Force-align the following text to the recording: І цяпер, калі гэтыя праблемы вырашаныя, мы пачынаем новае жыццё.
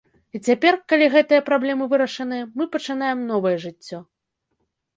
І 0.37 0.39
цяпер, 0.51 0.77
калі 0.93 1.09
гэтыя 1.15 1.41
праблемы 1.49 1.83
вырашаныя, 1.93 2.49
мы 2.57 2.69
пачынаем 2.79 3.19
новае 3.35 3.55
жыццё. 3.69 4.03